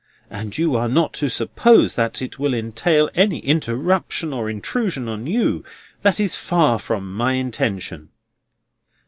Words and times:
And 0.31 0.57
you 0.57 0.75
are 0.75 0.87
not 0.87 1.13
to 1.21 1.29
suppose 1.29 1.93
that 1.93 2.23
it 2.23 2.39
will 2.39 2.55
entail 2.55 3.11
any 3.13 3.37
interruption 3.37 4.33
or 4.33 4.49
intrusion 4.49 5.07
on 5.07 5.27
you, 5.27 5.59
for 5.61 5.69
that 6.01 6.19
is 6.19 6.35
far 6.35 6.79
from 6.79 7.13
my 7.15 7.33
intention." 7.33 8.09